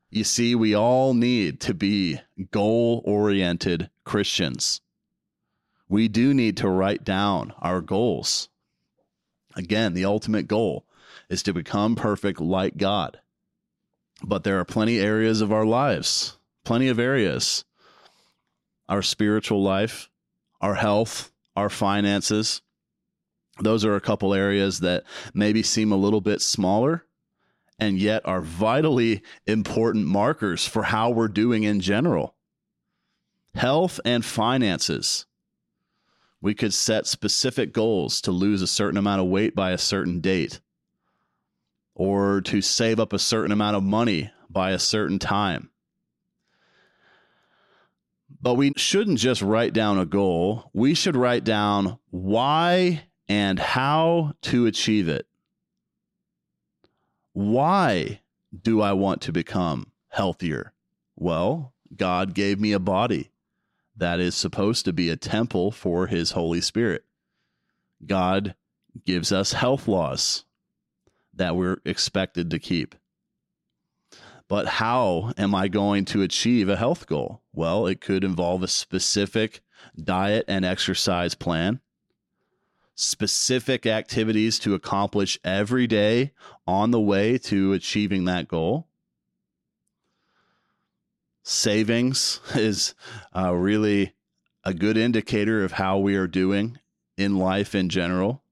You 0.09 0.23
see, 0.23 0.55
we 0.55 0.73
all 0.73 1.13
need 1.13 1.59
to 1.61 1.73
be 1.73 2.19
goal 2.51 3.01
oriented 3.05 3.89
Christians. 4.05 4.81
We 5.87 6.07
do 6.07 6.33
need 6.33 6.57
to 6.57 6.69
write 6.69 7.03
down 7.03 7.53
our 7.59 7.81
goals. 7.81 8.49
Again, 9.55 9.93
the 9.93 10.05
ultimate 10.05 10.47
goal 10.47 10.85
is 11.29 11.43
to 11.43 11.53
become 11.53 11.95
perfect 11.95 12.39
like 12.39 12.77
God. 12.77 13.19
But 14.23 14.43
there 14.43 14.59
are 14.59 14.65
plenty 14.65 14.99
areas 14.99 15.41
of 15.41 15.51
our 15.51 15.65
lives, 15.65 16.37
plenty 16.65 16.89
of 16.89 16.99
areas. 16.99 17.63
Our 18.87 19.01
spiritual 19.01 19.61
life, 19.61 20.09
our 20.61 20.75
health, 20.75 21.31
our 21.55 21.69
finances. 21.69 22.61
Those 23.61 23.85
are 23.85 23.95
a 23.95 24.01
couple 24.01 24.33
areas 24.33 24.79
that 24.79 25.03
maybe 25.33 25.63
seem 25.63 25.91
a 25.91 25.97
little 25.97 26.21
bit 26.21 26.41
smaller 26.41 27.05
and 27.79 27.97
yet 27.97 28.21
are 28.25 28.41
vitally 28.41 29.21
important 29.45 30.05
markers 30.05 30.67
for 30.67 30.83
how 30.83 31.09
we're 31.09 31.27
doing 31.27 31.63
in 31.63 31.79
general. 31.79 32.35
Health 33.55 33.99
and 34.05 34.23
finances 34.23 35.25
we 36.41 36.53
could 36.53 36.73
set 36.73 37.05
specific 37.05 37.73
goals 37.73 38.21
to 38.21 38.31
lose 38.31 38.61
a 38.61 38.67
certain 38.67 38.97
amount 38.97 39.21
of 39.21 39.27
weight 39.27 39.55
by 39.55 39.71
a 39.71 39.77
certain 39.77 40.21
date 40.21 40.61
or 41.93 42.39
to 42.41 42.61
save 42.61 42.99
up 42.99 43.11
a 43.11 43.19
certain 43.19 43.51
amount 43.51 43.75
of 43.75 43.83
money 43.83 44.31
by 44.49 44.71
a 44.71 44.79
certain 44.79 45.19
time. 45.19 45.69
But 48.41 48.53
we 48.53 48.71
shouldn't 48.77 49.19
just 49.19 49.41
write 49.41 49.73
down 49.73 49.99
a 49.99 50.05
goal. 50.05 50.69
We 50.73 50.93
should 50.93 51.17
write 51.17 51.43
down 51.43 51.99
why 52.09 53.03
and 53.27 53.59
how 53.59 54.33
to 54.43 54.65
achieve 54.65 55.09
it. 55.09 55.27
Why 57.33 58.21
do 58.57 58.81
I 58.81 58.93
want 58.93 59.21
to 59.23 59.33
become 59.33 59.91
healthier? 60.07 60.73
Well, 61.17 61.73
God 61.93 62.33
gave 62.33 62.61
me 62.61 62.71
a 62.71 62.79
body 62.79 63.29
that 63.99 64.19
is 64.19 64.33
supposed 64.33 64.85
to 64.85 64.93
be 64.93 65.09
a 65.09 65.17
temple 65.17 65.71
for 65.71 66.07
his 66.07 66.31
Holy 66.31 66.61
Spirit. 66.61 67.03
God 68.05 68.55
gives 69.05 69.31
us 69.31 69.53
health 69.53 69.87
laws 69.87 70.45
that 71.33 71.55
we're 71.55 71.77
expected 71.85 72.49
to 72.51 72.59
keep. 72.59 72.95
But 74.47 74.65
how 74.65 75.31
am 75.37 75.53
I 75.53 75.67
going 75.67 76.05
to 76.05 76.23
achieve 76.23 76.69
a 76.69 76.77
health 76.77 77.05
goal? 77.05 77.41
Well, 77.53 77.85
it 77.85 78.01
could 78.01 78.23
involve 78.23 78.63
a 78.63 78.67
specific 78.67 79.61
diet 80.01 80.45
and 80.47 80.65
exercise 80.65 81.35
plan, 81.35 81.81
specific 82.95 83.85
activities 83.85 84.59
to 84.59 84.73
accomplish 84.73 85.37
every 85.43 85.87
day 85.87 86.31
on 86.65 86.91
the 86.91 86.99
way 86.99 87.37
to 87.37 87.73
achieving 87.73 88.25
that 88.25 88.47
goal 88.47 88.88
savings 91.49 92.39
is 92.55 92.93
uh, 93.35 93.53
really 93.53 94.13
a 94.63 94.73
good 94.73 94.97
indicator 94.97 95.63
of 95.63 95.73
how 95.73 95.97
we 95.97 96.15
are 96.15 96.27
doing 96.27 96.77
in 97.17 97.37
life 97.37 97.73
in 97.73 97.89
general. 97.89 98.43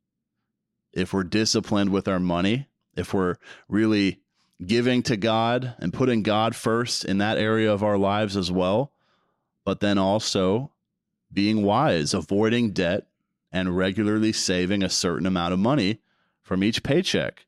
If 0.93 1.13
we're 1.13 1.23
disciplined 1.23 1.91
with 1.91 2.07
our 2.07 2.19
money, 2.19 2.67
if 2.95 3.13
we're 3.13 3.35
really 3.69 4.19
giving 4.65 5.03
to 5.03 5.15
God 5.15 5.75
and 5.77 5.93
putting 5.93 6.23
God 6.23 6.55
first 6.55 7.05
in 7.05 7.19
that 7.19 7.37
area 7.37 7.71
of 7.71 7.83
our 7.83 7.97
lives 7.97 8.35
as 8.35 8.51
well, 8.51 8.91
but 9.63 9.79
then 9.79 9.99
also 9.99 10.71
being 11.31 11.63
wise, 11.63 12.13
avoiding 12.13 12.71
debt, 12.71 13.05
and 13.51 13.77
regularly 13.77 14.31
saving 14.33 14.81
a 14.81 14.89
certain 14.89 15.27
amount 15.27 15.53
of 15.53 15.59
money 15.59 15.99
from 16.41 16.63
each 16.63 16.81
paycheck. 16.81 17.45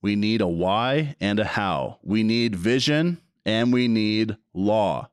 We 0.00 0.16
need 0.16 0.40
a 0.40 0.46
why 0.46 1.16
and 1.20 1.38
a 1.38 1.44
how. 1.44 1.98
We 2.02 2.22
need 2.22 2.54
vision 2.54 3.20
and 3.44 3.72
we 3.72 3.88
need 3.88 4.36
law. 4.54 5.10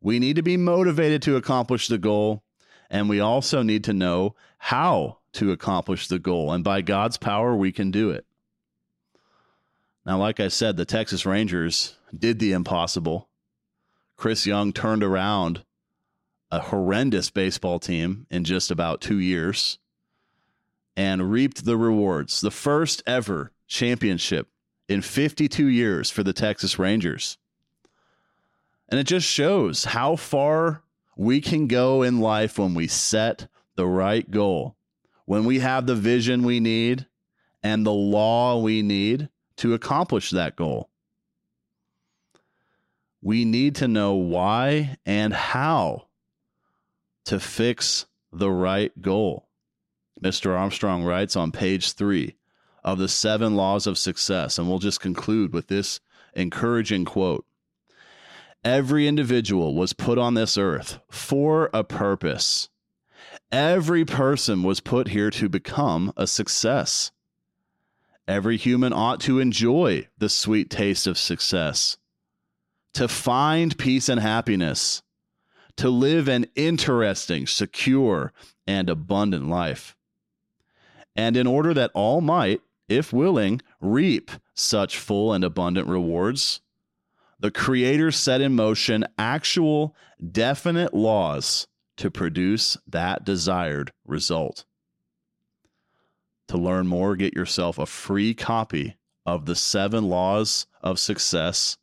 We 0.00 0.18
need 0.18 0.36
to 0.36 0.42
be 0.42 0.56
motivated 0.56 1.22
to 1.22 1.36
accomplish 1.36 1.88
the 1.88 1.98
goal. 1.98 2.42
And 2.90 3.08
we 3.08 3.20
also 3.20 3.62
need 3.62 3.84
to 3.84 3.92
know 3.92 4.34
how 4.58 5.18
to 5.34 5.52
accomplish 5.52 6.08
the 6.08 6.18
goal. 6.18 6.52
And 6.52 6.64
by 6.64 6.82
God's 6.82 7.16
power, 7.16 7.54
we 7.54 7.72
can 7.72 7.90
do 7.90 8.10
it. 8.10 8.26
Now, 10.04 10.18
like 10.18 10.40
I 10.40 10.48
said, 10.48 10.76
the 10.76 10.84
Texas 10.84 11.24
Rangers 11.24 11.96
did 12.16 12.38
the 12.38 12.52
impossible. 12.52 13.28
Chris 14.16 14.46
Young 14.46 14.72
turned 14.72 15.02
around 15.02 15.64
a 16.50 16.58
horrendous 16.58 17.30
baseball 17.30 17.78
team 17.78 18.26
in 18.30 18.44
just 18.44 18.70
about 18.70 19.00
two 19.00 19.18
years 19.18 19.78
and 20.96 21.30
reaped 21.30 21.64
the 21.64 21.78
rewards. 21.78 22.40
The 22.40 22.50
first 22.50 23.02
ever 23.06 23.51
championship 23.72 24.48
in 24.88 25.02
52 25.02 25.66
years 25.66 26.10
for 26.10 26.22
the 26.22 26.32
Texas 26.32 26.78
Rangers. 26.78 27.38
And 28.88 29.00
it 29.00 29.04
just 29.04 29.26
shows 29.26 29.84
how 29.84 30.16
far 30.16 30.82
we 31.16 31.40
can 31.40 31.66
go 31.66 32.02
in 32.02 32.20
life 32.20 32.58
when 32.58 32.74
we 32.74 32.86
set 32.86 33.48
the 33.74 33.86
right 33.86 34.30
goal, 34.30 34.76
when 35.24 35.44
we 35.44 35.60
have 35.60 35.86
the 35.86 35.94
vision 35.94 36.42
we 36.42 36.60
need 36.60 37.06
and 37.62 37.86
the 37.86 37.92
law 37.92 38.60
we 38.60 38.82
need 38.82 39.28
to 39.56 39.74
accomplish 39.74 40.30
that 40.30 40.56
goal. 40.56 40.90
We 43.22 43.44
need 43.44 43.76
to 43.76 43.88
know 43.88 44.14
why 44.14 44.98
and 45.06 45.32
how 45.32 46.08
to 47.26 47.38
fix 47.38 48.06
the 48.32 48.50
right 48.50 48.92
goal. 49.00 49.48
Mr. 50.20 50.58
Armstrong 50.58 51.04
writes 51.04 51.36
on 51.36 51.52
page 51.52 51.92
three 51.92 52.36
of 52.82 52.98
the 52.98 53.08
seven 53.08 53.54
laws 53.54 53.86
of 53.86 53.98
success. 53.98 54.58
And 54.58 54.68
we'll 54.68 54.78
just 54.78 55.00
conclude 55.00 55.52
with 55.52 55.68
this 55.68 56.00
encouraging 56.34 57.04
quote 57.04 57.44
Every 58.64 59.08
individual 59.08 59.74
was 59.74 59.92
put 59.92 60.18
on 60.18 60.34
this 60.34 60.56
earth 60.56 61.00
for 61.10 61.68
a 61.74 61.82
purpose. 61.82 62.68
Every 63.50 64.04
person 64.04 64.62
was 64.62 64.80
put 64.80 65.08
here 65.08 65.30
to 65.30 65.48
become 65.48 66.12
a 66.16 66.26
success. 66.26 67.10
Every 68.28 68.56
human 68.56 68.92
ought 68.92 69.20
to 69.22 69.40
enjoy 69.40 70.06
the 70.16 70.28
sweet 70.28 70.70
taste 70.70 71.08
of 71.08 71.18
success, 71.18 71.98
to 72.94 73.08
find 73.08 73.76
peace 73.76 74.08
and 74.08 74.20
happiness, 74.20 75.02
to 75.76 75.90
live 75.90 76.28
an 76.28 76.46
interesting, 76.54 77.46
secure, 77.46 78.32
and 78.66 78.88
abundant 78.88 79.48
life. 79.48 79.96
And 81.16 81.36
in 81.36 81.46
order 81.46 81.74
that 81.74 81.90
all 81.94 82.20
might, 82.20 82.62
if 82.96 83.12
willing, 83.12 83.60
reap 83.80 84.30
such 84.54 84.98
full 84.98 85.32
and 85.32 85.44
abundant 85.44 85.88
rewards, 85.88 86.60
the 87.38 87.50
Creator 87.50 88.12
set 88.12 88.40
in 88.40 88.54
motion 88.54 89.04
actual, 89.18 89.96
definite 90.30 90.94
laws 90.94 91.66
to 91.96 92.10
produce 92.10 92.76
that 92.86 93.24
desired 93.24 93.92
result. 94.06 94.64
To 96.48 96.56
learn 96.56 96.86
more, 96.86 97.16
get 97.16 97.34
yourself 97.34 97.78
a 97.78 97.86
free 97.86 98.34
copy 98.34 98.96
of 99.24 99.46
the 99.46 99.56
seven 99.56 100.08
laws 100.08 100.66
of 100.82 100.98
success 100.98 101.78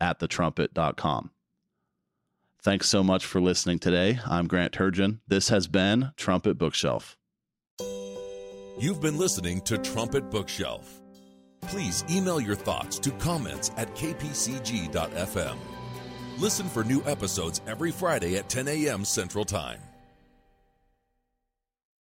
at 0.00 0.18
thetrumpet.com. 0.18 1.30
Thanks 2.62 2.88
so 2.88 3.02
much 3.02 3.24
for 3.24 3.40
listening 3.40 3.78
today. 3.78 4.18
I'm 4.26 4.48
Grant 4.48 4.72
Turgeon. 4.72 5.20
This 5.28 5.50
has 5.50 5.68
been 5.68 6.12
Trumpet 6.16 6.58
Bookshelf. 6.58 7.16
You've 8.78 9.00
been 9.00 9.16
listening 9.16 9.62
to 9.62 9.78
Trumpet 9.78 10.30
Bookshelf. 10.30 11.00
Please 11.62 12.04
email 12.10 12.38
your 12.38 12.54
thoughts 12.54 12.98
to 12.98 13.10
comments 13.12 13.70
at 13.78 13.88
kpcg.fm. 13.94 15.56
Listen 16.36 16.68
for 16.68 16.84
new 16.84 17.02
episodes 17.06 17.62
every 17.66 17.90
Friday 17.90 18.36
at 18.36 18.50
10 18.50 18.68
a.m. 18.68 19.06
Central 19.06 19.46
Time. 19.46 19.78